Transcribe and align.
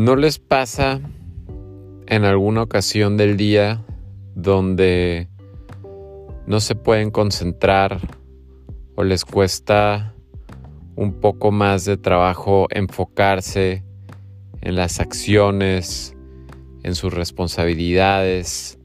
¿No 0.00 0.16
les 0.16 0.38
pasa 0.38 0.98
en 2.06 2.24
alguna 2.24 2.62
ocasión 2.62 3.18
del 3.18 3.36
día 3.36 3.84
donde 4.34 5.28
no 6.46 6.60
se 6.60 6.74
pueden 6.74 7.10
concentrar 7.10 8.00
o 8.96 9.04
les 9.04 9.26
cuesta 9.26 10.14
un 10.96 11.20
poco 11.20 11.50
más 11.50 11.84
de 11.84 11.98
trabajo 11.98 12.66
enfocarse 12.70 13.84
en 14.62 14.74
las 14.74 15.00
acciones, 15.00 16.16
en 16.82 16.94
sus 16.94 17.12
responsabilidades, 17.12 18.78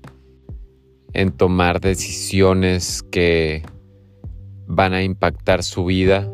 en 1.13 1.31
tomar 1.31 1.79
decisiones 1.79 3.03
que 3.03 3.63
van 4.67 4.93
a 4.93 5.01
impactar 5.01 5.63
su 5.63 5.85
vida 5.85 6.29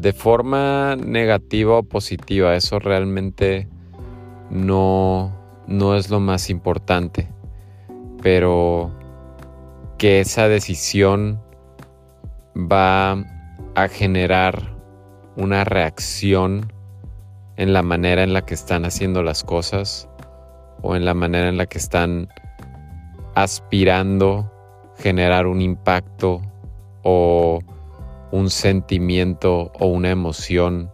de 0.00 0.14
forma 0.14 0.96
negativa 0.96 1.78
o 1.78 1.82
positiva. 1.82 2.56
Eso 2.56 2.78
realmente 2.78 3.68
no, 4.48 5.36
no 5.66 5.94
es 5.94 6.08
lo 6.08 6.20
más 6.20 6.48
importante. 6.48 7.28
Pero 8.22 8.90
que 9.98 10.20
esa 10.20 10.48
decisión 10.48 11.42
va 12.56 13.12
a 13.74 13.88
generar 13.88 14.74
una 15.36 15.64
reacción 15.64 16.72
en 17.56 17.74
la 17.74 17.82
manera 17.82 18.22
en 18.22 18.32
la 18.32 18.46
que 18.46 18.54
están 18.54 18.86
haciendo 18.86 19.22
las 19.22 19.44
cosas 19.44 20.08
o 20.80 20.96
en 20.96 21.04
la 21.04 21.12
manera 21.12 21.50
en 21.50 21.58
la 21.58 21.66
que 21.66 21.76
están 21.76 22.28
aspirando 23.34 24.50
generar 24.96 25.46
un 25.46 25.60
impacto 25.60 26.40
o 27.02 27.60
un 28.32 28.50
sentimiento 28.50 29.72
o 29.78 29.86
una 29.86 30.10
emoción, 30.10 30.90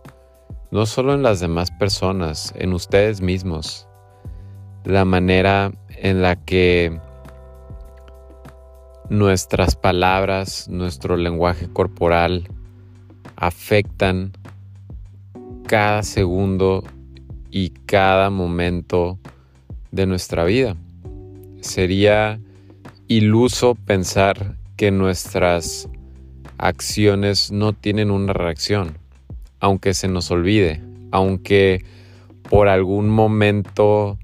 no 0.71 0.87
solo 0.87 1.15
en 1.15 1.23
las 1.23 1.41
demás 1.41 1.71
personas, 1.71 2.55
en 2.57 2.73
ustedes 2.73 3.21
mismos. 3.21 3.89
La 4.85 5.05
manera 5.05 5.73
en 5.89 6.23
la 6.23 6.37
que 6.37 6.99
nuestras 9.09 9.77
palabras, 9.77 10.69
nuestro 10.69 11.17
lenguaje 11.17 11.69
corporal 11.69 12.49
afectan 13.37 14.33
cada 15.67 16.03
segundo 16.03 16.85
y 17.51 17.71
cada 17.71 18.31
momento 18.31 19.19
de 19.91 20.07
nuestra 20.07 20.45
vida. 20.45 20.77
Sería 21.61 22.41
iluso 23.09 23.75
pensar 23.75 24.57
que 24.77 24.91
nuestras 24.91 25.89
acciones 26.59 27.53
no 27.53 27.73
tienen 27.73 28.11
una 28.11 28.33
reacción, 28.33 28.99
aunque 29.61 29.95
se 29.95 30.09
nos 30.09 30.31
olvide, 30.31 30.83
aunque 31.11 31.85
por 32.49 32.69
algún 32.69 33.09
momento 33.09 34.19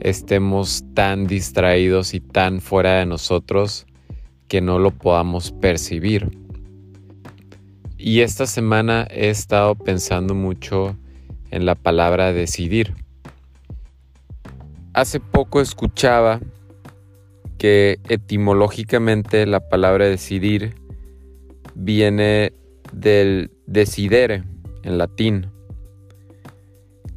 estemos 0.00 0.84
tan 0.94 1.26
distraídos 1.26 2.14
y 2.14 2.20
tan 2.20 2.60
fuera 2.60 2.98
de 2.98 3.06
nosotros 3.06 3.86
que 4.48 4.60
no 4.60 4.78
lo 4.78 4.90
podamos 4.90 5.52
percibir. 5.52 6.30
Y 7.98 8.20
esta 8.20 8.46
semana 8.46 9.06
he 9.10 9.30
estado 9.30 9.74
pensando 9.74 10.34
mucho 10.34 10.96
en 11.50 11.66
la 11.66 11.74
palabra 11.74 12.32
decidir. 12.32 12.94
Hace 14.92 15.18
poco 15.18 15.60
escuchaba 15.60 16.40
que 17.58 17.98
etimológicamente 18.08 19.46
la 19.46 19.60
palabra 19.68 20.06
decidir 20.06 20.74
viene 21.86 22.52
del 22.92 23.52
decidere 23.66 24.42
en 24.82 24.98
latín, 24.98 25.52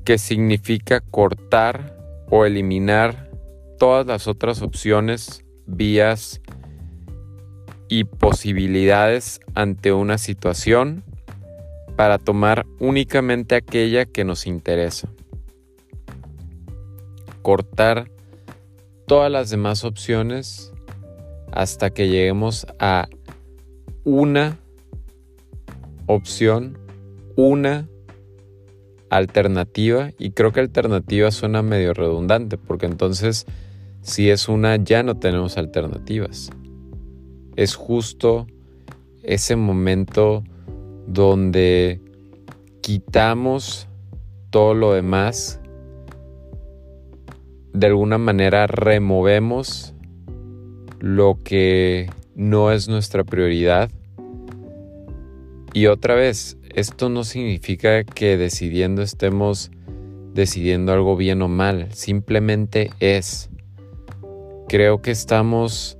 que 0.06 0.20
significa 0.20 1.02
cortar 1.02 1.97
o 2.30 2.46
eliminar 2.46 3.31
todas 3.80 4.06
las 4.06 4.28
otras 4.28 4.62
opciones, 4.62 5.44
vías 5.66 6.40
y 7.88 8.03
posibilidades 8.03 9.40
ante 9.56 9.91
una 9.91 10.19
situación 10.19 11.03
para 11.96 12.19
tomar 12.19 12.68
únicamente 12.80 13.56
aquella 13.56 14.06
que 14.06 14.24
nos 14.24 14.46
interesa. 14.46 15.09
Cortar 17.41 18.12
todas 19.07 19.31
las 19.31 19.50
demás 19.50 19.84
opciones 19.84 20.72
hasta 21.51 21.90
que 21.90 22.07
lleguemos 22.07 22.68
a 22.78 23.09
una 24.09 24.58
opción, 26.08 26.80
una 27.36 27.88
alternativa 29.12 30.09
y 30.18 30.31
creo 30.31 30.52
que 30.52 30.62
alternativa 30.62 31.30
suena 31.30 31.62
medio 31.62 31.94
redundante 31.94 32.58
porque 32.58 32.88
entonces 32.88 33.46
si 34.02 34.31
es 34.31 34.50
una 34.50 34.78
ya 34.78 35.03
no 35.03 35.18
tenemos 35.18 35.58
alternativas. 35.58 36.50
Es 37.56 37.75
justo 37.75 38.48
ese 39.22 39.56
momento 39.56 40.44
donde 41.06 42.02
quitamos 42.81 43.88
todo 44.50 44.74
lo 44.74 44.94
demás, 44.94 45.62
de 47.74 47.86
alguna 47.86 48.18
manera 48.18 48.66
removemos 48.66 49.94
lo 51.00 51.44
que 51.44 52.09
no 52.34 52.72
es 52.72 52.90
nuestra 52.90 53.24
prioridad 53.24 53.92
y 55.74 55.88
otra 55.88 56.16
vez, 56.16 56.57
esto 56.74 57.09
no 57.09 57.24
significa 57.24 58.03
que 58.03 58.38
decidiendo 58.38 59.02
estemos 59.02 59.72
decidiendo 60.34 60.94
algo 60.94 61.16
bien 61.16 61.41
o 61.41 61.47
mal, 61.47 61.90
simplemente 61.91 62.91
es. 63.00 63.50
Creo 64.68 65.02
que 65.02 65.12
estamos, 65.12 65.97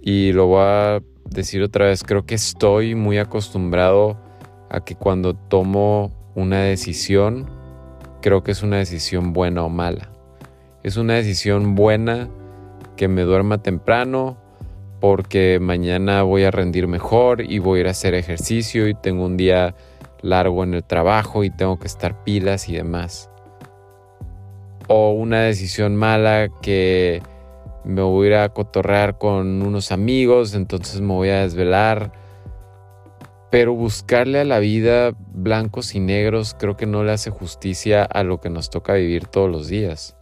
y 0.00 0.32
lo 0.32 0.46
voy 0.46 0.62
a 0.64 1.02
decir 1.26 1.62
otra 1.62 1.86
vez, 1.86 2.02
creo 2.02 2.24
que 2.24 2.34
estoy 2.34 2.94
muy 2.94 3.18
acostumbrado 3.18 4.18
a 4.70 4.84
que 4.84 4.94
cuando 4.94 5.34
tomo 5.34 6.32
una 6.34 6.62
decisión, 6.62 7.50
creo 8.20 8.42
que 8.42 8.52
es 8.52 8.62
una 8.62 8.78
decisión 8.78 9.32
buena 9.32 9.64
o 9.64 9.68
mala. 9.68 10.10
Es 10.82 10.96
una 10.96 11.14
decisión 11.14 11.74
buena 11.74 12.28
que 12.96 13.08
me 13.08 13.22
duerma 13.22 13.62
temprano, 13.62 14.38
porque 15.02 15.58
mañana 15.60 16.22
voy 16.22 16.44
a 16.44 16.52
rendir 16.52 16.86
mejor 16.86 17.42
y 17.42 17.58
voy 17.58 17.78
a 17.78 17.80
ir 17.80 17.88
a 17.88 17.90
hacer 17.90 18.14
ejercicio 18.14 18.86
y 18.86 18.94
tengo 18.94 19.26
un 19.26 19.36
día 19.36 19.74
largo 20.20 20.62
en 20.62 20.74
el 20.74 20.84
trabajo 20.84 21.42
y 21.42 21.50
tengo 21.50 21.76
que 21.76 21.88
estar 21.88 22.22
pilas 22.22 22.68
y 22.68 22.76
demás. 22.76 23.28
O 24.86 25.10
una 25.10 25.40
decisión 25.40 25.96
mala 25.96 26.50
que 26.62 27.20
me 27.84 28.00
voy 28.00 28.26
a 28.26 28.30
ir 28.30 28.36
a 28.36 28.48
cotorrear 28.50 29.18
con 29.18 29.62
unos 29.62 29.90
amigos, 29.90 30.54
entonces 30.54 31.00
me 31.00 31.14
voy 31.14 31.30
a 31.30 31.40
desvelar. 31.40 32.12
Pero 33.50 33.74
buscarle 33.74 34.38
a 34.38 34.44
la 34.44 34.60
vida 34.60 35.14
blancos 35.34 35.96
y 35.96 36.00
negros 36.00 36.54
creo 36.56 36.76
que 36.76 36.86
no 36.86 37.02
le 37.02 37.10
hace 37.10 37.30
justicia 37.30 38.04
a 38.04 38.22
lo 38.22 38.40
que 38.40 38.50
nos 38.50 38.70
toca 38.70 38.92
vivir 38.92 39.26
todos 39.26 39.50
los 39.50 39.66
días. 39.66 40.16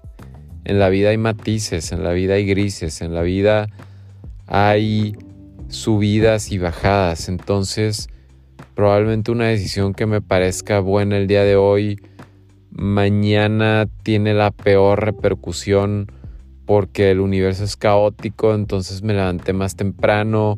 En 0.64 0.78
la 0.78 0.88
vida 0.88 1.10
hay 1.10 1.18
matices, 1.18 1.92
en 1.92 2.02
la 2.02 2.12
vida 2.12 2.34
hay 2.34 2.46
grises, 2.46 3.02
en 3.02 3.14
la 3.14 3.20
vida 3.20 3.68
hay 4.50 5.16
subidas 5.68 6.50
y 6.52 6.58
bajadas. 6.58 7.28
Entonces, 7.28 8.08
probablemente 8.74 9.30
una 9.30 9.46
decisión 9.46 9.94
que 9.94 10.04
me 10.04 10.20
parezca 10.20 10.80
buena 10.80 11.16
el 11.16 11.28
día 11.28 11.44
de 11.44 11.56
hoy, 11.56 12.00
mañana 12.70 13.88
tiene 14.02 14.34
la 14.34 14.50
peor 14.50 15.04
repercusión 15.04 16.10
porque 16.66 17.10
el 17.10 17.20
universo 17.20 17.64
es 17.64 17.76
caótico, 17.76 18.54
entonces 18.54 19.02
me 19.02 19.14
levanté 19.14 19.52
más 19.52 19.76
temprano 19.76 20.56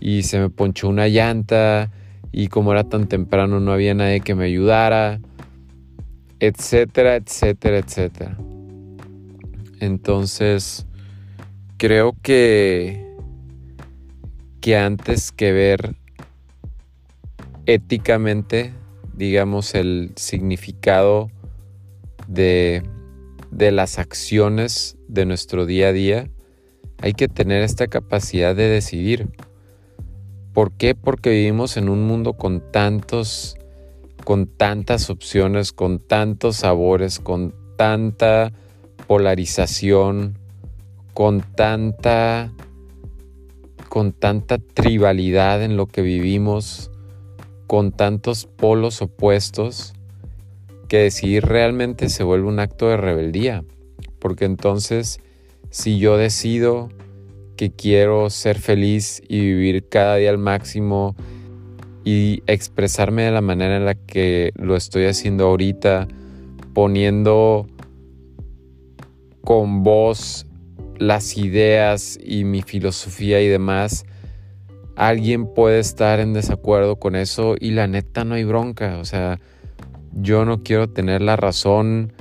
y 0.00 0.24
se 0.24 0.38
me 0.38 0.50
ponchó 0.50 0.88
una 0.88 1.08
llanta 1.08 1.90
y 2.32 2.48
como 2.48 2.72
era 2.72 2.84
tan 2.84 3.08
temprano 3.08 3.60
no 3.60 3.72
había 3.72 3.94
nadie 3.94 4.20
que 4.20 4.34
me 4.34 4.44
ayudara, 4.44 5.20
etcétera, 6.38 7.16
etcétera, 7.16 7.78
etcétera. 7.78 8.36
Entonces, 9.80 10.86
creo 11.78 12.14
que 12.22 13.09
que 14.60 14.76
antes 14.76 15.32
que 15.32 15.52
ver 15.52 15.96
éticamente, 17.66 18.74
digamos, 19.14 19.74
el 19.74 20.12
significado 20.16 21.30
de, 22.28 22.82
de 23.50 23.72
las 23.72 23.98
acciones 23.98 24.96
de 25.08 25.26
nuestro 25.26 25.66
día 25.66 25.88
a 25.88 25.92
día, 25.92 26.30
hay 27.02 27.14
que 27.14 27.28
tener 27.28 27.62
esta 27.62 27.88
capacidad 27.88 28.54
de 28.54 28.68
decidir. 28.68 29.28
¿Por 30.52 30.72
qué? 30.72 30.94
Porque 30.94 31.30
vivimos 31.30 31.76
en 31.76 31.88
un 31.88 32.06
mundo 32.06 32.34
con 32.34 32.60
tantos, 32.72 33.56
con 34.24 34.46
tantas 34.46 35.08
opciones, 35.08 35.72
con 35.72 35.98
tantos 35.98 36.56
sabores, 36.56 37.18
con 37.18 37.54
tanta 37.76 38.52
polarización, 39.06 40.38
con 41.14 41.40
tanta 41.40 42.52
con 43.90 44.12
tanta 44.12 44.58
tribalidad 44.58 45.64
en 45.64 45.76
lo 45.76 45.86
que 45.86 46.00
vivimos, 46.00 46.92
con 47.66 47.90
tantos 47.90 48.46
polos 48.46 49.02
opuestos, 49.02 49.94
que 50.88 50.98
decidir 50.98 51.44
realmente 51.44 52.08
se 52.08 52.22
vuelve 52.22 52.46
un 52.46 52.60
acto 52.60 52.88
de 52.88 52.96
rebeldía. 52.96 53.64
Porque 54.20 54.44
entonces, 54.44 55.18
si 55.70 55.98
yo 55.98 56.16
decido 56.16 56.88
que 57.56 57.72
quiero 57.72 58.30
ser 58.30 58.60
feliz 58.60 59.22
y 59.28 59.40
vivir 59.40 59.88
cada 59.88 60.16
día 60.16 60.30
al 60.30 60.38
máximo 60.38 61.16
y 62.04 62.44
expresarme 62.46 63.24
de 63.24 63.32
la 63.32 63.40
manera 63.40 63.76
en 63.76 63.86
la 63.86 63.96
que 63.96 64.52
lo 64.54 64.76
estoy 64.76 65.06
haciendo 65.06 65.48
ahorita, 65.48 66.06
poniendo 66.74 67.66
con 69.42 69.82
voz 69.82 70.46
las 71.00 71.38
ideas 71.38 72.18
y 72.22 72.44
mi 72.44 72.60
filosofía 72.60 73.40
y 73.40 73.48
demás, 73.48 74.04
alguien 74.96 75.46
puede 75.46 75.78
estar 75.78 76.20
en 76.20 76.34
desacuerdo 76.34 76.96
con 76.96 77.16
eso 77.16 77.56
y 77.58 77.70
la 77.70 77.86
neta 77.86 78.24
no 78.24 78.34
hay 78.34 78.44
bronca. 78.44 78.98
O 78.98 79.06
sea, 79.06 79.40
yo 80.12 80.44
no 80.44 80.62
quiero 80.62 80.90
tener 80.90 81.22
la 81.22 81.36
razón 81.36 82.12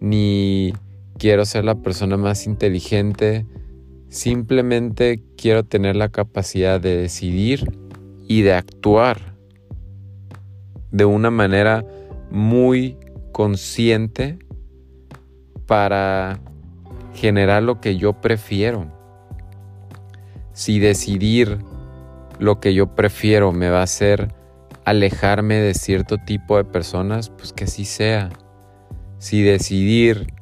ni 0.00 0.72
quiero 1.18 1.44
ser 1.44 1.66
la 1.66 1.74
persona 1.74 2.16
más 2.16 2.46
inteligente. 2.46 3.44
Simplemente 4.08 5.22
quiero 5.36 5.62
tener 5.64 5.94
la 5.94 6.08
capacidad 6.08 6.80
de 6.80 6.96
decidir 6.96 7.70
y 8.26 8.40
de 8.40 8.54
actuar 8.54 9.36
de 10.90 11.04
una 11.04 11.30
manera 11.30 11.84
muy 12.30 12.96
consciente 13.32 14.38
para 15.66 16.40
generar 17.14 17.62
lo 17.62 17.80
que 17.80 17.96
yo 17.96 18.14
prefiero. 18.14 18.86
Si 20.52 20.78
decidir 20.78 21.58
lo 22.38 22.60
que 22.60 22.74
yo 22.74 22.94
prefiero 22.94 23.52
me 23.52 23.70
va 23.70 23.80
a 23.80 23.84
hacer 23.84 24.28
alejarme 24.84 25.56
de 25.56 25.74
cierto 25.74 26.18
tipo 26.18 26.56
de 26.56 26.64
personas, 26.64 27.30
pues 27.30 27.52
que 27.52 27.64
así 27.64 27.84
sea. 27.84 28.30
Si 29.18 29.42
decidir 29.42 30.32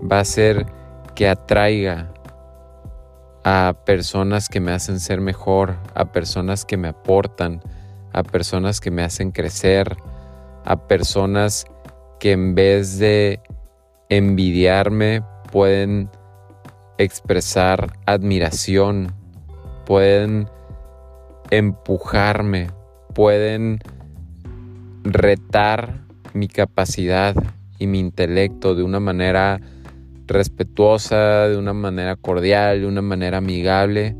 va 0.00 0.20
a 0.20 0.24
ser 0.24 0.66
que 1.14 1.28
atraiga 1.28 2.12
a 3.44 3.74
personas 3.86 4.48
que 4.48 4.60
me 4.60 4.72
hacen 4.72 5.00
ser 5.00 5.20
mejor, 5.20 5.76
a 5.94 6.12
personas 6.12 6.64
que 6.64 6.76
me 6.76 6.88
aportan, 6.88 7.62
a 8.12 8.22
personas 8.22 8.80
que 8.80 8.90
me 8.90 9.02
hacen 9.02 9.30
crecer, 9.30 9.96
a 10.64 10.76
personas 10.88 11.64
que 12.18 12.32
en 12.32 12.54
vez 12.54 12.98
de 12.98 13.40
envidiarme 14.08 15.22
pueden 15.50 16.10
expresar 16.98 17.92
admiración, 18.06 19.12
pueden 19.84 20.48
empujarme, 21.50 22.68
pueden 23.14 23.78
retar 25.04 26.00
mi 26.32 26.48
capacidad 26.48 27.34
y 27.78 27.86
mi 27.86 28.00
intelecto 28.00 28.74
de 28.74 28.82
una 28.82 29.00
manera 29.00 29.60
respetuosa, 30.26 31.48
de 31.48 31.56
una 31.56 31.72
manera 31.72 32.16
cordial, 32.16 32.80
de 32.80 32.86
una 32.86 33.02
manera 33.02 33.38
amigable, 33.38 34.16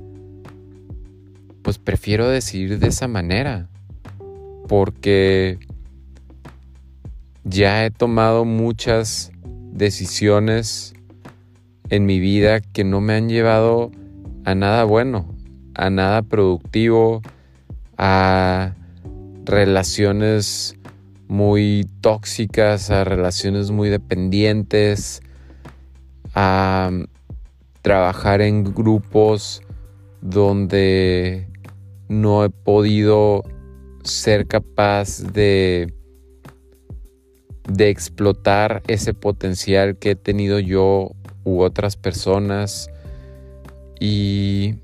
pues 1.63 1.79
prefiero 1.79 2.29
decidir 2.29 2.79
de 2.79 2.89
esa 2.89 3.09
manera, 3.09 3.69
porque 4.69 5.59
ya 7.43 7.85
he 7.85 7.91
tomado 7.91 8.45
muchas 8.45 9.33
decisiones 9.73 10.96
en 11.91 12.07
mi 12.07 12.21
vida 12.21 12.61
que 12.61 12.85
no 12.85 13.01
me 13.01 13.15
han 13.15 13.29
llevado 13.29 13.91
a 14.45 14.55
nada 14.55 14.85
bueno, 14.85 15.35
a 15.75 15.91
nada 15.91 16.23
productivo, 16.23 17.23
a 17.97 18.75
relaciones 19.45 20.77
muy 21.29 21.87
tóxicas, 22.01 22.91
a 22.91 23.05
relaciones 23.05 23.71
muy 23.71 23.89
dependientes, 23.89 25.21
a 26.35 26.91
trabajar 27.83 28.41
en 28.41 28.65
grupos 28.65 29.63
donde 30.21 31.49
no 32.09 32.45
he 32.45 32.51
podido 32.51 33.43
ser 34.03 34.47
capaz 34.47 35.23
de 35.33 35.93
de 37.69 37.89
explotar 37.89 38.83
ese 38.87 39.13
potencial 39.13 39.97
que 39.99 40.13
he 40.13 40.17
tenido 40.17 40.59
yo 40.59 41.11
u 41.47 41.63
otras 41.63 41.97
personas 41.97 42.91
y 44.01 44.75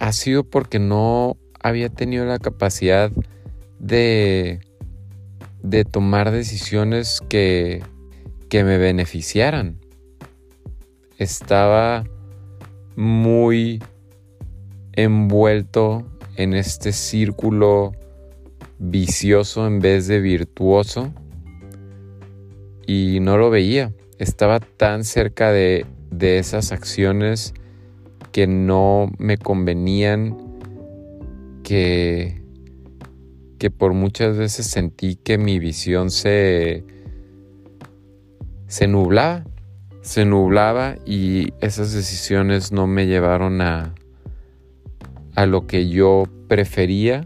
ha 0.00 0.12
sido 0.12 0.42
porque 0.42 0.80
no 0.80 1.36
había 1.60 1.88
tenido 1.88 2.26
la 2.26 2.40
capacidad 2.40 3.12
de, 3.78 4.58
de 5.62 5.84
tomar 5.84 6.32
decisiones 6.32 7.22
que, 7.28 7.84
que 8.48 8.64
me 8.64 8.78
beneficiaran. 8.78 9.78
Estaba 11.18 12.04
muy 12.96 13.80
envuelto 14.94 16.04
en 16.36 16.54
este 16.54 16.92
círculo 16.92 17.92
vicioso 18.80 19.68
en 19.68 19.78
vez 19.78 20.08
de 20.08 20.20
virtuoso 20.20 21.12
y 22.88 23.20
no 23.20 23.38
lo 23.38 23.50
veía. 23.50 23.92
Estaba 24.22 24.60
tan 24.60 25.02
cerca 25.02 25.50
de, 25.50 25.84
esas 26.20 26.70
acciones 26.70 27.54
que 28.30 28.46
no 28.46 29.10
me 29.18 29.36
convenían, 29.36 30.36
que, 31.64 32.40
que 33.58 33.70
por 33.72 33.94
muchas 33.94 34.36
veces 34.36 34.66
sentí 34.66 35.16
que 35.16 35.38
mi 35.38 35.58
visión 35.58 36.12
se, 36.12 36.84
se 38.68 38.86
nublaba, 38.86 39.44
se 40.02 40.24
nublaba 40.24 40.94
y 41.04 41.52
esas 41.60 41.92
decisiones 41.92 42.70
no 42.70 42.86
me 42.86 43.08
llevaron 43.08 43.60
a, 43.60 43.92
a 45.34 45.46
lo 45.46 45.66
que 45.66 45.88
yo 45.88 46.28
prefería 46.46 47.24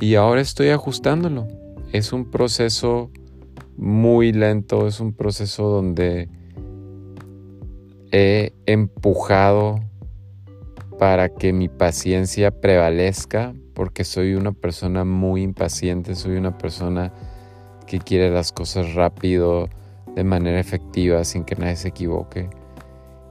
y 0.00 0.14
ahora 0.14 0.40
estoy 0.40 0.68
ajustándolo. 0.68 1.48
Es 1.92 2.12
un 2.12 2.30
proceso 2.30 3.10
muy 3.78 4.32
lento, 4.32 4.88
es 4.88 4.98
un 4.98 5.12
proceso 5.12 5.68
donde 5.68 6.28
he 8.10 8.52
empujado 8.66 9.76
para 10.98 11.28
que 11.28 11.52
mi 11.52 11.68
paciencia 11.68 12.50
prevalezca, 12.50 13.54
porque 13.74 14.02
soy 14.02 14.34
una 14.34 14.50
persona 14.50 15.04
muy 15.04 15.42
impaciente, 15.42 16.16
soy 16.16 16.36
una 16.36 16.58
persona 16.58 17.12
que 17.86 18.00
quiere 18.00 18.30
las 18.30 18.52
cosas 18.52 18.94
rápido, 18.94 19.68
de 20.16 20.24
manera 20.24 20.58
efectiva, 20.58 21.22
sin 21.22 21.44
que 21.44 21.54
nadie 21.54 21.76
se 21.76 21.88
equivoque. 21.88 22.50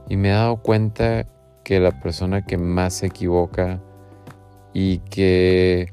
Y 0.08 0.16
me 0.16 0.28
he 0.28 0.32
dado 0.32 0.62
cuenta 0.62 1.26
que 1.62 1.78
la 1.78 2.00
persona 2.00 2.46
que 2.46 2.56
más 2.56 2.94
se 2.94 3.06
equivoca 3.06 3.82
y 4.72 4.98
que 5.10 5.92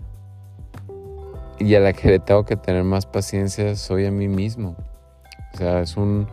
y 1.66 1.74
a 1.74 1.80
la 1.80 1.94
que 1.94 2.10
le 2.10 2.20
tengo 2.20 2.46
que 2.46 2.56
tener 2.56 2.84
más 2.84 3.08
paciencia 3.08 3.76
soy 3.76 4.06
a 4.06 4.12
mí 4.12 4.28
mismo. 4.28 4.76
O 5.54 5.58
sea, 5.58 5.82
es 5.82 5.98
un, 5.98 6.28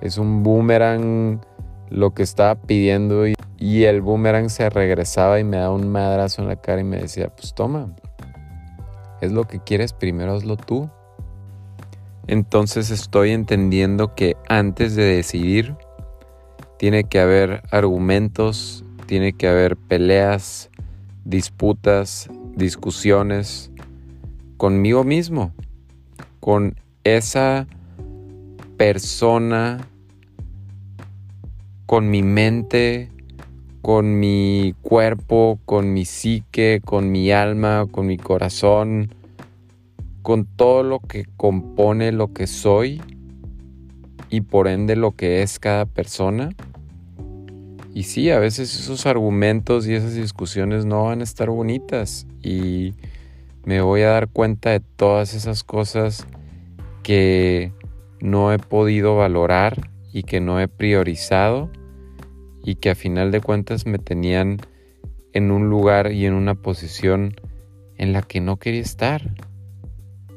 es 0.00 0.16
un 0.16 0.44
boomerang 0.44 1.40
lo 1.88 2.14
que 2.14 2.22
estaba 2.22 2.54
pidiendo 2.54 3.26
y, 3.26 3.34
y 3.58 3.82
el 3.84 4.00
boomerang 4.00 4.48
se 4.48 4.70
regresaba 4.70 5.40
y 5.40 5.44
me 5.44 5.56
daba 5.56 5.74
un 5.74 5.88
madrazo 5.88 6.42
en 6.42 6.48
la 6.48 6.54
cara 6.54 6.82
y 6.82 6.84
me 6.84 6.98
decía, 6.98 7.34
pues 7.34 7.52
toma, 7.52 7.88
es 9.20 9.32
lo 9.32 9.48
que 9.48 9.58
quieres, 9.58 9.92
primero 9.92 10.34
hazlo 10.34 10.56
tú. 10.56 10.88
Entonces 12.28 12.92
estoy 12.92 13.32
entendiendo 13.32 14.14
que 14.14 14.36
antes 14.48 14.94
de 14.94 15.02
decidir 15.02 15.74
tiene 16.78 17.02
que 17.02 17.18
haber 17.18 17.64
argumentos, 17.72 18.84
tiene 19.06 19.32
que 19.32 19.48
haber 19.48 19.76
peleas, 19.76 20.70
disputas, 21.24 22.30
discusiones, 22.54 23.69
conmigo 24.60 25.04
mismo, 25.04 25.54
con 26.38 26.74
esa 27.02 27.66
persona, 28.76 29.88
con 31.86 32.10
mi 32.10 32.22
mente, 32.22 33.08
con 33.80 34.20
mi 34.20 34.74
cuerpo, 34.82 35.58
con 35.64 35.94
mi 35.94 36.04
psique, 36.04 36.82
con 36.84 37.10
mi 37.10 37.32
alma, 37.32 37.86
con 37.90 38.06
mi 38.06 38.18
corazón, 38.18 39.14
con 40.20 40.44
todo 40.44 40.82
lo 40.82 41.00
que 41.00 41.24
compone 41.38 42.12
lo 42.12 42.34
que 42.34 42.46
soy 42.46 43.00
y 44.28 44.42
por 44.42 44.68
ende 44.68 44.94
lo 44.94 45.12
que 45.12 45.40
es 45.40 45.58
cada 45.58 45.86
persona. 45.86 46.50
Y 47.94 48.02
sí, 48.02 48.28
a 48.28 48.38
veces 48.38 48.78
esos 48.78 49.06
argumentos 49.06 49.88
y 49.88 49.94
esas 49.94 50.14
discusiones 50.14 50.84
no 50.84 51.04
van 51.04 51.22
a 51.22 51.24
estar 51.24 51.48
bonitas 51.48 52.26
y 52.42 52.92
me 53.64 53.80
voy 53.80 54.02
a 54.02 54.10
dar 54.10 54.28
cuenta 54.28 54.70
de 54.70 54.80
todas 54.80 55.34
esas 55.34 55.64
cosas 55.64 56.26
que 57.02 57.72
no 58.20 58.52
he 58.52 58.58
podido 58.58 59.16
valorar 59.16 59.90
y 60.12 60.22
que 60.22 60.40
no 60.40 60.60
he 60.60 60.68
priorizado 60.68 61.70
y 62.62 62.76
que 62.76 62.90
a 62.90 62.94
final 62.94 63.30
de 63.30 63.40
cuentas 63.40 63.86
me 63.86 63.98
tenían 63.98 64.58
en 65.32 65.50
un 65.50 65.68
lugar 65.68 66.12
y 66.12 66.26
en 66.26 66.34
una 66.34 66.54
posición 66.54 67.34
en 67.96 68.12
la 68.12 68.22
que 68.22 68.40
no 68.40 68.58
quería 68.58 68.80
estar. 68.80 69.34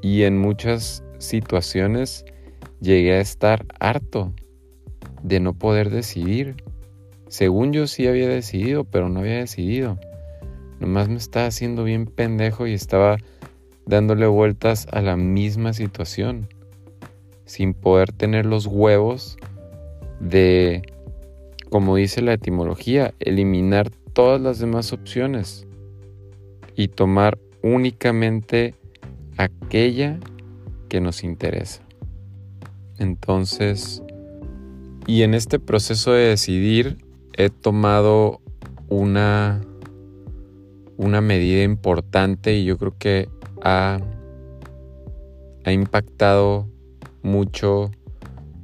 Y 0.01 0.23
en 0.23 0.37
muchas 0.37 1.03
situaciones 1.17 2.25
llegué 2.81 3.13
a 3.13 3.21
estar 3.21 3.65
harto 3.79 4.33
de 5.23 5.39
no 5.39 5.53
poder 5.53 5.89
decidir. 5.89 6.55
Según 7.27 7.73
yo 7.73 7.87
sí 7.87 8.07
había 8.07 8.27
decidido, 8.27 8.83
pero 8.83 9.09
no 9.09 9.21
había 9.21 9.39
decidido. 9.39 9.97
Nomás 10.83 11.07
me 11.07 11.15
estaba 11.15 11.45
haciendo 11.45 11.85
bien 11.85 12.07
pendejo 12.07 12.67
y 12.67 12.73
estaba 12.73 13.15
dándole 13.85 14.27
vueltas 14.27 14.85
a 14.91 15.01
la 15.01 15.15
misma 15.15 15.71
situación, 15.71 16.49
sin 17.45 17.73
poder 17.73 18.11
tener 18.11 18.45
los 18.45 18.65
huevos 18.67 19.37
de, 20.19 20.81
como 21.69 21.95
dice 21.95 22.21
la 22.21 22.33
etimología, 22.33 23.13
eliminar 23.21 23.91
todas 24.11 24.41
las 24.41 24.59
demás 24.59 24.91
opciones 24.91 25.65
y 26.75 26.89
tomar 26.89 27.39
únicamente 27.61 28.75
aquella 29.37 30.19
que 30.89 30.99
nos 30.99 31.23
interesa. 31.23 31.81
Entonces, 32.99 34.03
y 35.07 35.21
en 35.21 35.33
este 35.33 35.59
proceso 35.59 36.11
de 36.11 36.27
decidir 36.27 36.97
he 37.37 37.49
tomado 37.49 38.41
una, 38.89 39.61
una 40.97 41.21
medida 41.21 41.63
importante 41.63 42.53
y 42.53 42.65
yo 42.65 42.77
creo 42.77 42.95
que 42.97 43.29
ha, 43.61 43.99
ha 45.65 45.71
impactado 45.71 46.67
mucho 47.21 47.91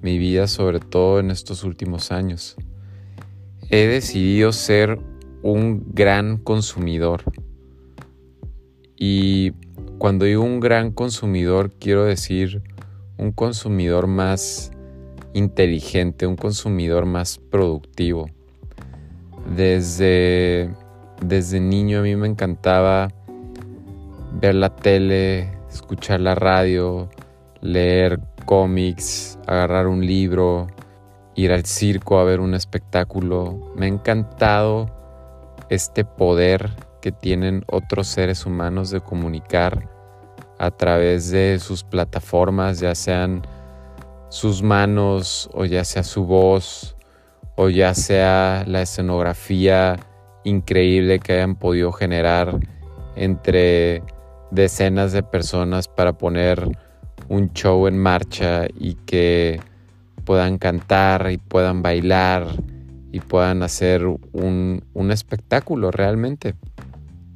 mi 0.01 0.17
vida, 0.17 0.47
sobre 0.47 0.79
todo 0.79 1.19
en 1.19 1.31
estos 1.31 1.63
últimos 1.63 2.11
años. 2.11 2.55
He 3.69 3.87
decidido 3.87 4.51
ser 4.51 4.99
un 5.41 5.85
gran 5.93 6.37
consumidor. 6.37 7.23
Y 8.97 9.51
cuando 9.97 10.25
digo 10.25 10.43
un 10.43 10.59
gran 10.59 10.91
consumidor, 10.91 11.71
quiero 11.79 12.05
decir 12.05 12.61
un 13.17 13.31
consumidor 13.31 14.07
más 14.07 14.71
inteligente, 15.33 16.25
un 16.25 16.35
consumidor 16.35 17.05
más 17.05 17.37
productivo. 17.37 18.29
Desde, 19.55 20.69
desde 21.21 21.59
niño 21.59 21.99
a 21.99 22.01
mí 22.01 22.15
me 22.15 22.27
encantaba 22.27 23.09
ver 24.33 24.55
la 24.55 24.75
tele, 24.75 25.51
escuchar 25.71 26.19
la 26.19 26.35
radio, 26.35 27.09
leer 27.61 28.19
cómics, 28.45 29.37
agarrar 29.47 29.87
un 29.87 30.05
libro, 30.05 30.67
ir 31.35 31.51
al 31.51 31.65
circo 31.65 32.19
a 32.19 32.23
ver 32.23 32.39
un 32.39 32.53
espectáculo. 32.53 33.73
Me 33.75 33.85
ha 33.85 33.89
encantado 33.89 34.89
este 35.69 36.05
poder 36.05 36.69
que 37.01 37.11
tienen 37.11 37.63
otros 37.67 38.07
seres 38.07 38.45
humanos 38.45 38.89
de 38.89 39.01
comunicar 39.01 39.87
a 40.57 40.71
través 40.71 41.31
de 41.31 41.59
sus 41.59 41.83
plataformas, 41.83 42.79
ya 42.79 42.93
sean 42.95 43.43
sus 44.29 44.61
manos 44.61 45.49
o 45.53 45.65
ya 45.65 45.83
sea 45.83 46.03
su 46.03 46.25
voz 46.25 46.95
o 47.55 47.69
ya 47.69 47.93
sea 47.93 48.63
la 48.67 48.81
escenografía 48.81 49.97
increíble 50.43 51.19
que 51.19 51.33
hayan 51.33 51.55
podido 51.55 51.91
generar 51.91 52.59
entre 53.15 54.03
decenas 54.51 55.11
de 55.11 55.23
personas 55.23 55.87
para 55.87 56.13
poner 56.13 56.67
un 57.27 57.53
show 57.53 57.87
en 57.87 57.97
marcha 57.97 58.67
y 58.77 58.95
que 58.95 59.59
puedan 60.25 60.57
cantar 60.57 61.31
y 61.31 61.37
puedan 61.37 61.81
bailar 61.81 62.47
y 63.11 63.19
puedan 63.19 63.63
hacer 63.63 64.05
un, 64.05 64.83
un 64.93 65.11
espectáculo 65.11 65.91
realmente. 65.91 66.55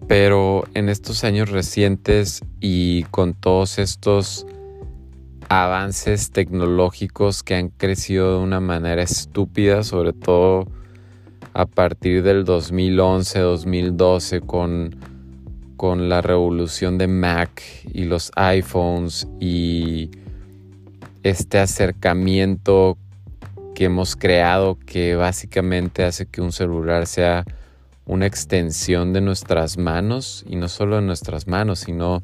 Pero 0.07 0.65
en 0.73 0.89
estos 0.89 1.23
años 1.23 1.49
recientes 1.49 2.43
y 2.59 3.03
con 3.03 3.33
todos 3.33 3.79
estos 3.79 4.45
avances 5.49 6.31
tecnológicos 6.31 7.43
que 7.43 7.55
han 7.55 7.69
crecido 7.69 8.37
de 8.37 8.43
una 8.43 8.59
manera 8.59 9.01
estúpida, 9.01 9.83
sobre 9.83 10.13
todo 10.13 10.67
a 11.53 11.65
partir 11.65 12.23
del 12.23 12.45
2011-2012 12.45 14.45
con, 14.45 14.95
con 15.77 16.09
la 16.09 16.21
revolución 16.21 16.97
de 16.97 17.07
Mac 17.07 17.61
y 17.93 18.05
los 18.05 18.31
iPhones 18.35 19.27
y 19.39 20.09
este 21.23 21.59
acercamiento 21.59 22.97
que 23.75 23.85
hemos 23.85 24.15
creado 24.15 24.77
que 24.85 25.15
básicamente 25.15 26.03
hace 26.03 26.25
que 26.25 26.41
un 26.41 26.51
celular 26.51 27.07
sea 27.07 27.45
una 28.05 28.25
extensión 28.25 29.13
de 29.13 29.21
nuestras 29.21 29.77
manos 29.77 30.43
y 30.47 30.55
no 30.55 30.67
solo 30.67 30.97
de 30.97 31.03
nuestras 31.03 31.47
manos, 31.47 31.79
sino 31.79 32.21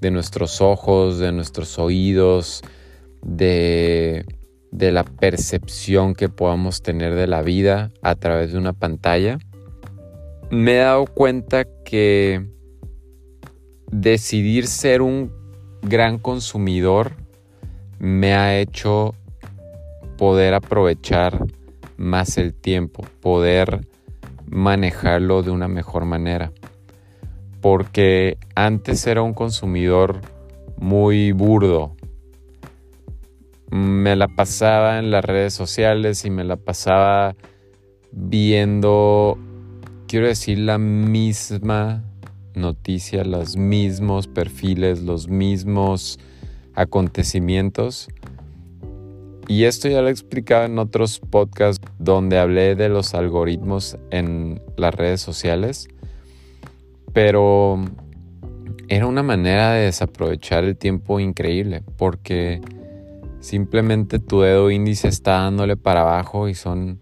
de 0.00 0.10
nuestros 0.10 0.60
ojos, 0.60 1.18
de 1.18 1.32
nuestros 1.32 1.78
oídos, 1.78 2.62
de, 3.22 4.26
de 4.74 4.90
la 4.90 5.04
percepción 5.04 6.16
que 6.16 6.28
podamos 6.28 6.82
tener 6.82 7.14
de 7.14 7.28
la 7.28 7.42
vida 7.42 7.92
a 8.02 8.16
través 8.16 8.50
de 8.50 8.58
una 8.58 8.72
pantalla, 8.72 9.38
me 10.50 10.72
he 10.72 10.78
dado 10.78 11.06
cuenta 11.06 11.64
que 11.84 12.44
decidir 13.92 14.66
ser 14.66 15.00
un 15.00 15.32
gran 15.82 16.18
consumidor 16.18 17.12
me 18.00 18.34
ha 18.34 18.58
hecho 18.58 19.14
poder 20.18 20.54
aprovechar 20.54 21.46
más 21.96 22.36
el 22.36 22.52
tiempo, 22.52 23.04
poder 23.20 23.86
manejarlo 24.46 25.44
de 25.44 25.52
una 25.52 25.68
mejor 25.68 26.04
manera. 26.04 26.50
Porque 27.60 28.38
antes 28.56 29.06
era 29.06 29.22
un 29.22 29.34
consumidor 29.34 30.20
muy 30.76 31.30
burdo. 31.30 31.94
Me 33.74 34.14
la 34.14 34.28
pasaba 34.28 35.00
en 35.00 35.10
las 35.10 35.24
redes 35.24 35.52
sociales 35.52 36.24
y 36.24 36.30
me 36.30 36.44
la 36.44 36.54
pasaba 36.54 37.34
viendo, 38.12 39.36
quiero 40.06 40.28
decir, 40.28 40.60
la 40.60 40.78
misma 40.78 42.04
noticia, 42.54 43.24
los 43.24 43.56
mismos 43.56 44.28
perfiles, 44.28 45.02
los 45.02 45.26
mismos 45.26 46.20
acontecimientos. 46.76 48.06
Y 49.48 49.64
esto 49.64 49.88
ya 49.88 50.02
lo 50.02 50.06
he 50.06 50.12
explicado 50.12 50.66
en 50.66 50.78
otros 50.78 51.18
podcasts 51.18 51.84
donde 51.98 52.38
hablé 52.38 52.76
de 52.76 52.88
los 52.88 53.12
algoritmos 53.12 53.98
en 54.12 54.62
las 54.76 54.94
redes 54.94 55.20
sociales, 55.20 55.88
pero 57.12 57.84
era 58.86 59.08
una 59.08 59.24
manera 59.24 59.72
de 59.72 59.86
desaprovechar 59.86 60.62
el 60.62 60.76
tiempo 60.76 61.18
increíble 61.18 61.82
porque 61.96 62.60
simplemente 63.44 64.20
tu 64.20 64.40
dedo 64.40 64.70
índice 64.70 65.06
está 65.06 65.32
dándole 65.32 65.76
para 65.76 66.00
abajo 66.00 66.48
y 66.48 66.54
son 66.54 66.98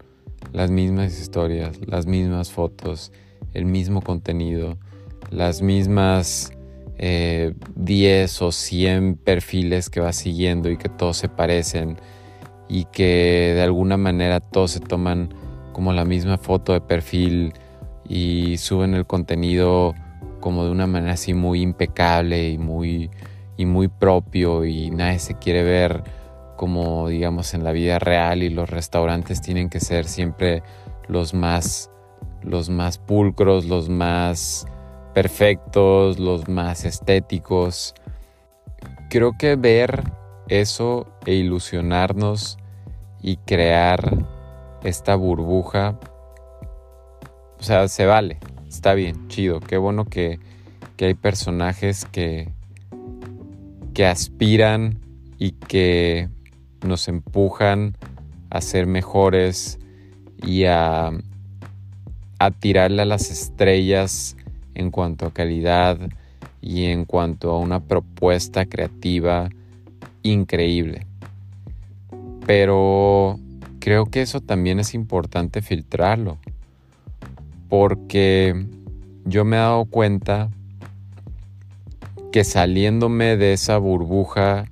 las 0.51 0.71
mismas 0.71 1.17
historias, 1.17 1.79
las 1.87 2.05
mismas 2.05 2.51
fotos, 2.51 3.13
el 3.53 3.63
mismo 3.63 4.01
contenido, 4.01 4.77
las 5.31 5.61
mismas 5.61 6.51
10 6.97 6.99
eh, 6.99 8.25
o 8.41 8.51
100 8.51 9.15
perfiles 9.15 9.89
que 9.89 10.01
vas 10.01 10.17
siguiendo 10.17 10.69
y 10.69 10.75
que 10.75 10.89
todos 10.89 11.15
se 11.15 11.29
parecen 11.29 11.97
y 12.67 12.85
que 12.91 13.53
de 13.55 13.61
alguna 13.61 13.95
manera 13.95 14.41
todos 14.41 14.71
se 14.71 14.81
toman 14.81 15.33
como 15.71 15.93
la 15.93 16.03
misma 16.03 16.37
foto 16.37 16.73
de 16.73 16.81
perfil 16.81 17.53
y 18.05 18.57
suben 18.57 18.95
el 18.95 19.05
contenido 19.05 19.93
como 20.41 20.65
de 20.65 20.71
una 20.71 20.87
manera 20.87 21.13
así 21.13 21.33
muy 21.33 21.61
impecable 21.61 22.49
y 22.49 22.57
muy, 22.57 23.09
y 23.55 23.65
muy 23.65 23.87
propio 23.87 24.65
y 24.65 24.91
nadie 24.91 25.19
se 25.19 25.35
quiere 25.35 25.63
ver 25.63 26.03
como 26.55 27.07
digamos 27.09 27.53
en 27.53 27.63
la 27.63 27.71
vida 27.71 27.99
real 27.99 28.43
y 28.43 28.49
los 28.49 28.69
restaurantes 28.69 29.41
tienen 29.41 29.69
que 29.69 29.79
ser 29.79 30.05
siempre 30.05 30.63
los 31.07 31.33
más 31.33 31.89
los 32.43 32.69
más 32.69 32.97
pulcros, 32.97 33.65
los 33.65 33.89
más 33.89 34.65
perfectos, 35.13 36.19
los 36.19 36.47
más 36.49 36.85
estéticos. 36.85 37.93
Creo 39.09 39.33
que 39.37 39.55
ver 39.55 40.03
eso 40.47 41.07
e 41.25 41.33
ilusionarnos 41.35 42.57
y 43.21 43.37
crear 43.37 44.17
esta 44.83 45.15
burbuja, 45.15 45.97
o 47.59 47.63
sea, 47.63 47.87
se 47.87 48.05
vale, 48.05 48.39
está 48.67 48.93
bien, 48.93 49.29
chido, 49.29 49.61
qué 49.61 49.77
bueno 49.77 50.05
que, 50.05 50.39
hay 50.99 51.15
personajes 51.15 52.05
que, 52.05 52.47
que 53.93 54.05
aspiran 54.05 55.01
y 55.37 55.51
que 55.51 56.29
nos 56.83 57.07
empujan 57.07 57.95
a 58.49 58.61
ser 58.61 58.87
mejores 58.87 59.79
y 60.45 60.65
a, 60.65 61.11
a 62.39 62.51
tirarle 62.51 63.01
a 63.01 63.05
las 63.05 63.31
estrellas 63.31 64.35
en 64.75 64.91
cuanto 64.91 65.25
a 65.25 65.33
calidad 65.33 65.97
y 66.61 66.85
en 66.85 67.05
cuanto 67.05 67.51
a 67.51 67.59
una 67.59 67.81
propuesta 67.81 68.65
creativa 68.65 69.49
increíble. 70.21 71.05
Pero 72.45 73.39
creo 73.79 74.05
que 74.05 74.21
eso 74.21 74.39
también 74.39 74.79
es 74.79 74.93
importante 74.93 75.61
filtrarlo. 75.61 76.37
Porque 77.69 78.65
yo 79.25 79.45
me 79.45 79.57
he 79.57 79.59
dado 79.59 79.85
cuenta 79.85 80.49
que 82.31 82.43
saliéndome 82.43 83.37
de 83.37 83.53
esa 83.53 83.77
burbuja 83.77 84.65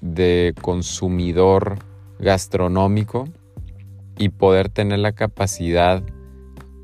de 0.00 0.54
consumidor 0.60 1.78
gastronómico 2.18 3.28
y 4.18 4.30
poder 4.30 4.68
tener 4.68 4.98
la 4.98 5.12
capacidad 5.12 6.02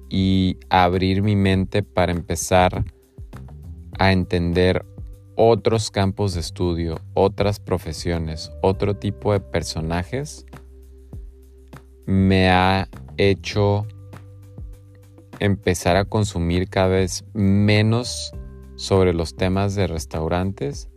y 0.09 0.59
abrir 0.69 1.23
mi 1.23 1.37
mente 1.37 1.83
para 1.83 2.13
empezar 2.13 2.85
a 3.99 4.13
entender 4.13 4.85
otros 5.37 5.91
campos 5.91 6.35
de 6.35 6.41
estudio, 6.41 7.01
otras 7.15 7.59
profesiones, 7.59 8.53
otro 8.63 8.95
tipo 8.95 9.33
de 9.33 9.41
personajes, 9.41 10.47
me 12.07 12.51
ha 12.51 12.89
hecho 13.17 13.87
empezar 15.41 15.97
a 15.97 16.05
consumir 16.05 16.69
cada 16.69 16.89
vez 16.89 17.25
menos 17.33 18.33
sobre 18.77 19.13
los 19.13 19.35
temas 19.37 19.75
de 19.75 19.87
restaurantes 19.87 20.89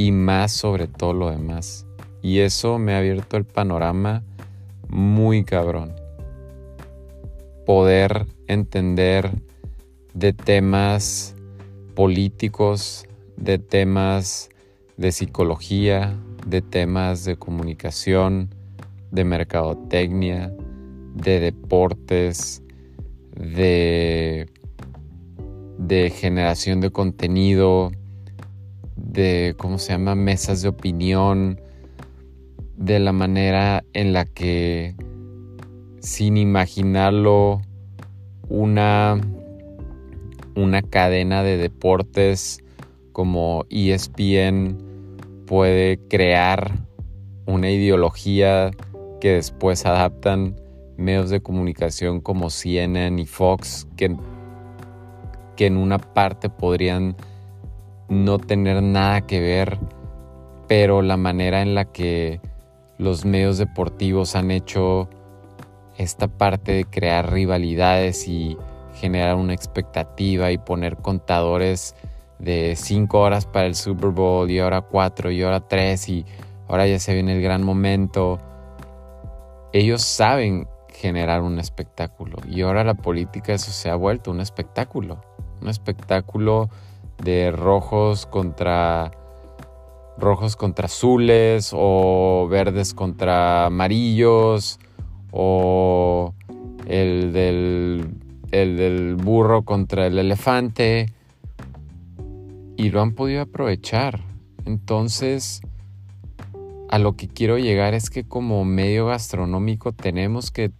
y 0.00 0.12
más 0.12 0.52
sobre 0.52 0.86
todo 0.86 1.12
lo 1.12 1.30
demás. 1.30 1.86
Y 2.22 2.38
eso 2.38 2.78
me 2.78 2.94
ha 2.94 2.98
abierto 2.98 3.36
el 3.36 3.44
panorama 3.44 4.22
muy 4.88 5.44
cabrón. 5.44 5.92
Poder 7.66 8.24
entender 8.46 9.30
de 10.14 10.32
temas 10.32 11.34
políticos, 11.94 13.06
de 13.36 13.58
temas 13.58 14.48
de 14.96 15.12
psicología, 15.12 16.16
de 16.46 16.62
temas 16.62 17.26
de 17.26 17.36
comunicación, 17.36 18.48
de 19.10 19.24
mercadotecnia, 19.24 20.50
de 21.14 21.40
deportes, 21.40 22.62
de, 23.36 24.48
de 25.76 26.08
generación 26.08 26.80
de 26.80 26.88
contenido, 26.88 27.92
de, 29.12 29.54
¿cómo 29.56 29.78
se 29.78 29.92
llama?, 29.92 30.14
mesas 30.14 30.62
de 30.62 30.68
opinión, 30.68 31.60
de 32.76 32.98
la 32.98 33.12
manera 33.12 33.84
en 33.92 34.12
la 34.12 34.24
que, 34.24 34.94
sin 36.00 36.36
imaginarlo, 36.36 37.60
una, 38.48 39.20
una 40.56 40.82
cadena 40.82 41.42
de 41.42 41.56
deportes 41.56 42.64
como 43.12 43.66
ESPN 43.70 44.78
puede 45.46 45.98
crear 46.08 46.72
una 47.46 47.70
ideología 47.70 48.70
que 49.20 49.32
después 49.32 49.84
adaptan 49.84 50.56
medios 50.96 51.30
de 51.30 51.40
comunicación 51.40 52.20
como 52.20 52.50
CNN 52.50 53.20
y 53.20 53.26
Fox, 53.26 53.86
que, 53.96 54.16
que 55.56 55.66
en 55.66 55.76
una 55.76 55.98
parte 55.98 56.48
podrían 56.48 57.16
no 58.10 58.38
tener 58.38 58.82
nada 58.82 59.22
que 59.22 59.40
ver, 59.40 59.78
pero 60.68 61.00
la 61.00 61.16
manera 61.16 61.62
en 61.62 61.74
la 61.74 61.86
que 61.86 62.40
los 62.98 63.24
medios 63.24 63.56
deportivos 63.56 64.34
han 64.36 64.50
hecho 64.50 65.08
esta 65.96 66.28
parte 66.28 66.72
de 66.72 66.84
crear 66.84 67.32
rivalidades 67.32 68.26
y 68.28 68.58
generar 68.94 69.36
una 69.36 69.54
expectativa 69.54 70.50
y 70.50 70.58
poner 70.58 70.96
contadores 70.96 71.94
de 72.38 72.74
5 72.76 73.18
horas 73.18 73.46
para 73.46 73.66
el 73.66 73.74
Super 73.74 74.10
Bowl 74.10 74.50
y 74.50 74.58
ahora 74.58 74.80
4 74.82 75.30
y 75.30 75.42
ahora 75.42 75.60
3 75.60 76.08
y 76.08 76.26
ahora 76.68 76.86
ya 76.86 76.98
se 76.98 77.14
viene 77.14 77.36
el 77.36 77.42
gran 77.42 77.62
momento. 77.62 78.38
Ellos 79.72 80.02
saben 80.02 80.66
generar 80.88 81.42
un 81.42 81.60
espectáculo 81.60 82.38
y 82.48 82.62
ahora 82.62 82.82
la 82.82 82.94
política 82.94 83.52
eso 83.52 83.70
se 83.70 83.88
ha 83.88 83.94
vuelto 83.94 84.32
un 84.32 84.40
espectáculo, 84.40 85.20
un 85.62 85.68
espectáculo 85.68 86.68
de 87.22 87.50
rojos 87.50 88.26
contra 88.26 89.10
rojos 90.18 90.54
contra 90.54 90.86
azules 90.86 91.70
o 91.74 92.46
verdes 92.50 92.92
contra 92.92 93.66
amarillos 93.66 94.78
o 95.32 96.34
el 96.86 97.32
del, 97.32 98.14
el 98.50 98.76
del 98.76 99.14
burro 99.16 99.62
contra 99.62 100.06
el 100.06 100.18
elefante 100.18 101.06
y 102.76 102.90
lo 102.90 103.00
han 103.00 103.14
podido 103.14 103.42
aprovechar. 103.42 104.20
Entonces, 104.66 105.62
a 106.90 106.98
lo 106.98 107.16
que 107.16 107.28
quiero 107.28 107.58
llegar 107.58 107.94
es 107.94 108.10
que 108.10 108.24
como 108.24 108.64
medio 108.64 109.06
gastronómico 109.06 109.92
tenemos 109.92 110.50
que 110.50 110.70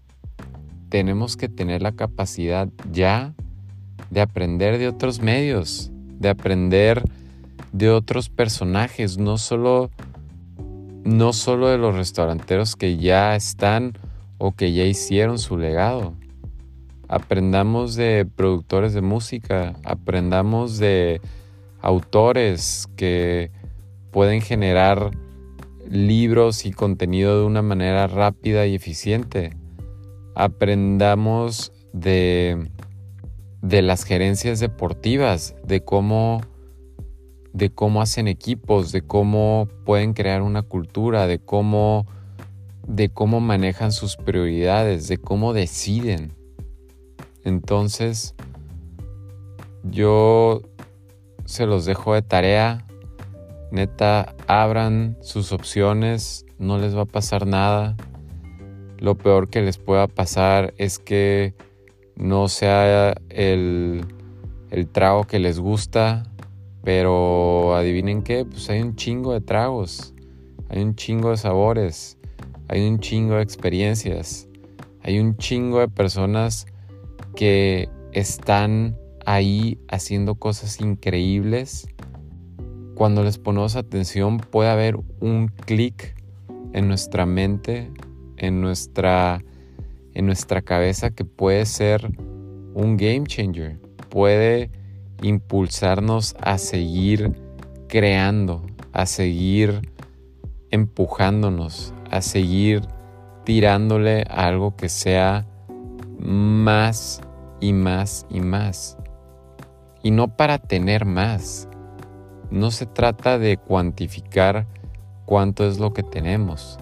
tenemos 0.88 1.36
que 1.36 1.48
tener 1.48 1.82
la 1.82 1.92
capacidad 1.92 2.68
ya 2.90 3.32
de 4.10 4.20
aprender 4.20 4.78
de 4.78 4.88
otros 4.88 5.20
medios, 5.20 5.92
de 6.20 6.28
aprender 6.28 7.02
de 7.72 7.90
otros 7.90 8.28
personajes, 8.28 9.18
no 9.18 9.38
solo, 9.38 9.90
no 11.04 11.32
solo 11.32 11.68
de 11.68 11.78
los 11.78 11.96
restauranteros 11.96 12.76
que 12.76 12.96
ya 12.96 13.34
están 13.34 13.94
o 14.38 14.52
que 14.52 14.72
ya 14.72 14.84
hicieron 14.84 15.38
su 15.38 15.56
legado. 15.56 16.14
Aprendamos 17.08 17.96
de 17.96 18.24
productores 18.36 18.94
de 18.94 19.00
música, 19.00 19.74
aprendamos 19.84 20.78
de 20.78 21.20
autores 21.80 22.88
que 22.96 23.50
pueden 24.12 24.42
generar 24.42 25.10
libros 25.88 26.66
y 26.66 26.72
contenido 26.72 27.40
de 27.40 27.46
una 27.46 27.62
manera 27.62 28.06
rápida 28.06 28.66
y 28.66 28.74
eficiente. 28.74 29.56
Aprendamos 30.36 31.72
de 31.92 32.70
de 33.62 33.82
las 33.82 34.04
gerencias 34.04 34.60
deportivas, 34.60 35.54
de 35.64 35.84
cómo, 35.84 36.40
de 37.52 37.70
cómo 37.70 38.00
hacen 38.00 38.28
equipos, 38.28 38.92
de 38.92 39.02
cómo 39.02 39.68
pueden 39.84 40.14
crear 40.14 40.42
una 40.42 40.62
cultura, 40.62 41.26
de 41.26 41.38
cómo, 41.38 42.06
de 42.86 43.10
cómo 43.10 43.40
manejan 43.40 43.92
sus 43.92 44.16
prioridades, 44.16 45.08
de 45.08 45.18
cómo 45.18 45.52
deciden. 45.52 46.32
Entonces, 47.44 48.34
yo 49.82 50.62
se 51.44 51.66
los 51.66 51.84
dejo 51.84 52.14
de 52.14 52.22
tarea. 52.22 52.86
Neta, 53.72 54.34
abran 54.46 55.16
sus 55.20 55.52
opciones, 55.52 56.44
no 56.58 56.78
les 56.78 56.96
va 56.96 57.02
a 57.02 57.06
pasar 57.06 57.46
nada. 57.46 57.96
Lo 58.98 59.16
peor 59.16 59.48
que 59.48 59.62
les 59.62 59.78
pueda 59.78 60.06
pasar 60.08 60.74
es 60.76 60.98
que 60.98 61.54
no 62.20 62.48
sea 62.48 63.14
el, 63.30 64.04
trago 64.92 65.24
que 65.24 65.38
les 65.38 65.58
gusta, 65.58 66.24
pero 66.84 67.74
adivinen 67.74 68.22
qué, 68.22 68.44
pues 68.44 68.68
hay 68.68 68.82
un 68.82 68.94
chingo 68.94 69.32
de 69.32 69.40
tragos, 69.40 70.14
hay 70.68 70.82
un 70.82 70.94
chingo 70.94 71.30
de 71.30 71.38
sabores, 71.38 72.18
hay 72.68 72.86
un 72.86 73.00
chingo 73.00 73.36
de 73.36 73.42
experiencias, 73.42 74.48
hay 75.02 75.18
un 75.18 75.36
chingo 75.38 75.80
de 75.80 75.88
personas 75.88 76.66
que 77.34 77.88
están 78.12 78.98
ahí 79.24 79.78
haciendo 79.88 80.34
cosas 80.34 80.80
increíbles. 80.80 81.88
Cuando 82.96 83.24
les 83.24 83.38
ponemos 83.38 83.76
atención 83.76 84.38
puede 84.38 84.68
haber 84.68 84.98
un 85.20 85.48
clic 85.48 86.14
en 86.74 86.86
nuestra 86.86 87.24
mente, 87.24 87.90
en 88.36 88.60
nuestra 88.60 89.42
en 90.20 90.26
nuestra 90.26 90.60
cabeza 90.60 91.10
que 91.12 91.24
puede 91.24 91.64
ser 91.64 92.06
un 92.74 92.98
game 92.98 93.24
changer, 93.26 93.80
puede 94.10 94.70
impulsarnos 95.22 96.36
a 96.38 96.58
seguir 96.58 97.32
creando, 97.88 98.66
a 98.92 99.06
seguir 99.06 99.80
empujándonos, 100.70 101.94
a 102.10 102.20
seguir 102.20 102.82
tirándole 103.44 104.26
a 104.28 104.46
algo 104.46 104.76
que 104.76 104.90
sea 104.90 105.46
más 106.18 107.22
y 107.58 107.72
más 107.72 108.26
y 108.28 108.40
más. 108.40 108.98
Y 110.02 110.10
no 110.10 110.36
para 110.36 110.58
tener 110.58 111.06
más. 111.06 111.66
No 112.50 112.70
se 112.70 112.84
trata 112.84 113.38
de 113.38 113.56
cuantificar 113.56 114.66
cuánto 115.24 115.66
es 115.66 115.78
lo 115.78 115.94
que 115.94 116.02
tenemos, 116.02 116.78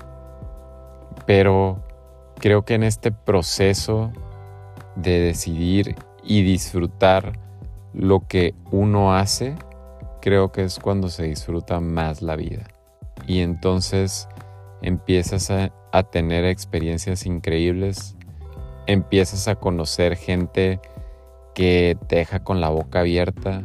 pero 1.25 1.85
Creo 2.41 2.65
que 2.65 2.75
en 2.75 2.85
este 2.85 3.11
proceso 3.11 4.13
de 4.97 5.19
decidir 5.21 5.97
y 6.23 6.43
disfrutar 6.43 7.33
lo 7.93 8.27
que 8.29 8.55
uno 8.71 9.15
hace, 9.15 9.57
creo 10.21 10.53
que 10.53 10.63
es 10.63 10.79
cuando 10.79 11.09
se 11.09 11.25
disfruta 11.25 11.81
más 11.81 12.23
la 12.23 12.37
vida. 12.37 12.69
Y 13.27 13.41
entonces 13.41 14.29
empiezas 14.83 15.51
a, 15.51 15.73
tener 16.13 16.45
experiencias 16.45 17.27
increíbles, 17.27 18.15
empiezas 18.87 19.49
a 19.49 19.57
conocer 19.57 20.17
gente 20.17 20.81
que 21.55 21.97
te 22.07 22.17
deja 22.17 22.45
con 22.45 22.61
la 22.61 22.69
boca 22.69 23.01
abierta, 23.01 23.65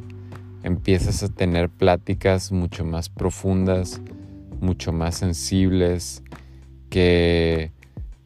empiezas 0.63 1.21
a 1.21 1.29
tener 1.29 1.69
pláticas 1.69 2.51
mucho 2.51 2.85
más 2.85 3.09
profundas, 3.09 4.01
mucho 4.59 4.91
más 4.93 5.15
sensibles, 5.15 6.23
que 6.89 7.71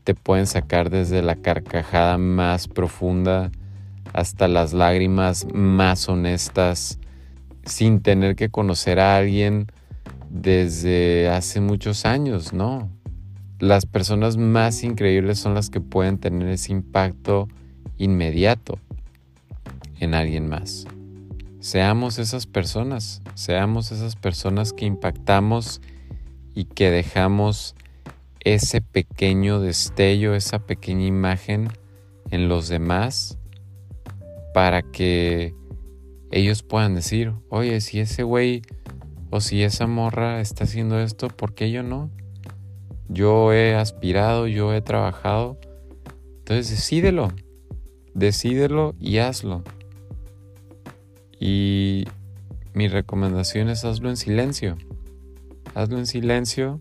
te 0.08 0.16
pueden 0.16 0.48
sacar 0.48 0.90
desde 0.90 1.22
la 1.22 1.36
carcajada 1.36 2.18
más 2.18 2.70
profunda 2.70 3.52
hasta 4.14 4.48
las 4.48 4.72
lágrimas 4.72 5.46
más 5.54 6.08
honestas, 6.08 6.98
sin 7.66 8.00
tener 8.00 8.38
que 8.38 8.48
conocer 8.48 9.02
a 9.02 9.18
alguien 9.18 9.68
desde 10.30 11.28
hace 11.28 11.60
muchos 11.60 12.06
años, 12.06 12.54
¿no? 12.54 12.90
Las 13.60 13.86
personas 13.86 14.38
más 14.38 14.82
increíbles 14.86 15.40
son 15.40 15.56
las 15.56 15.70
que 15.70 15.82
pueden 15.82 16.20
tener 16.20 16.48
ese 16.48 16.72
impacto 16.72 17.50
inmediato 17.98 18.80
en 20.00 20.14
alguien 20.14 20.48
más. 20.48 20.86
Seamos 21.60 22.18
esas 22.18 22.48
personas, 22.48 23.22
seamos 23.34 23.92
esas 23.92 24.16
personas 24.16 24.72
que 24.72 24.86
impactamos 24.86 25.82
y 26.56 26.64
que 26.64 26.92
dejamos 26.92 27.76
ese 28.54 28.82
pequeño 28.82 29.60
destello, 29.60 30.36
esa 30.36 30.60
pequeña 30.60 31.06
imagen 31.06 31.70
en 32.32 32.48
los 32.48 32.68
demás 32.68 33.38
para 34.54 34.82
que 34.84 35.54
ellos 36.32 36.64
puedan 36.64 36.96
decir, 36.96 37.34
oye, 37.50 37.82
si 37.82 38.00
ese 38.00 38.24
güey 38.24 38.62
o 39.30 39.42
si 39.42 39.64
esa 39.64 39.88
morra 39.88 40.42
está 40.42 40.64
haciendo 40.64 41.00
esto, 41.00 41.28
¿por 41.28 41.54
qué 41.54 41.72
yo 41.72 41.84
no? 41.84 42.10
Yo 43.10 43.54
he 43.54 43.76
aspirado, 43.76 44.48
yo 44.48 44.74
he 44.74 44.82
trabajado. 44.82 45.58
Entonces 46.40 46.70
decídelo, 46.70 47.32
decídelo 48.14 48.96
y 49.00 49.18
hazlo. 49.18 49.64
Y 51.40 52.06
mi 52.74 52.88
recomendación 52.88 53.70
es 53.70 53.86
hazlo 53.86 54.10
en 54.10 54.18
silencio. 54.18 54.78
Hazlo 55.76 55.98
en 55.98 56.08
silencio. 56.08 56.80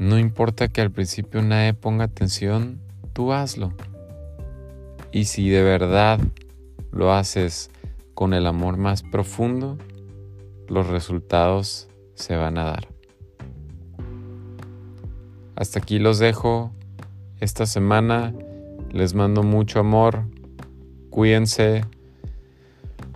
No 0.00 0.18
importa 0.18 0.68
que 0.68 0.80
al 0.80 0.90
principio 0.90 1.42
nadie 1.42 1.74
ponga 1.74 2.04
atención, 2.04 2.80
tú 3.12 3.34
hazlo. 3.34 3.74
Y 5.12 5.26
si 5.26 5.50
de 5.50 5.62
verdad 5.62 6.18
lo 6.90 7.12
haces 7.12 7.70
con 8.14 8.32
el 8.32 8.46
amor 8.46 8.78
más 8.78 9.02
profundo, 9.02 9.76
los 10.68 10.86
resultados 10.86 11.90
se 12.14 12.34
van 12.34 12.56
a 12.56 12.64
dar. 12.64 12.88
Hasta 15.54 15.80
aquí 15.80 15.98
los 15.98 16.18
dejo 16.18 16.72
esta 17.38 17.66
semana. 17.66 18.32
Les 18.92 19.12
mando 19.12 19.42
mucho 19.42 19.80
amor. 19.80 20.24
Cuídense. 21.10 21.84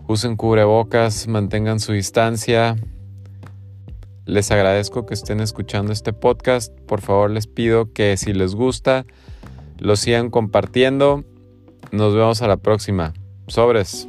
Usen 0.06 0.36
cubrebocas. 0.36 1.28
Mantengan 1.28 1.80
su 1.80 1.92
distancia. 1.92 2.76
Les 4.26 4.50
agradezco 4.50 5.04
que 5.04 5.12
estén 5.12 5.40
escuchando 5.40 5.92
este 5.92 6.12
podcast. 6.14 6.72
Por 6.86 7.02
favor 7.02 7.30
les 7.30 7.46
pido 7.46 7.92
que 7.92 8.16
si 8.16 8.32
les 8.32 8.54
gusta, 8.54 9.04
lo 9.78 9.96
sigan 9.96 10.30
compartiendo. 10.30 11.24
Nos 11.92 12.14
vemos 12.14 12.40
a 12.40 12.48
la 12.48 12.56
próxima. 12.56 13.12
Sobres. 13.48 14.08